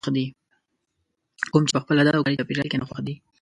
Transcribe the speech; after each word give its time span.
کوم 1.51 1.63
چې 1.67 1.73
په 1.75 1.81
خپله 1.83 2.01
دنده 2.03 2.17
او 2.17 2.25
کاري 2.25 2.39
چاپېريال 2.39 2.67
کې 2.69 2.79
ناخوښ 2.81 2.99
دي. 3.07 3.15